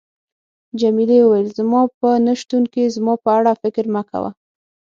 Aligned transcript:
جميلې 0.79 1.17
وويل: 1.23 1.47
زما 1.57 1.81
په 1.99 2.09
نه 2.25 2.33
شتون 2.39 2.63
کې 2.73 2.93
زما 2.95 3.13
په 3.23 3.29
اړه 3.37 3.51
فکر 3.61 3.83
مه 3.95 4.01
کوه. 4.09 4.31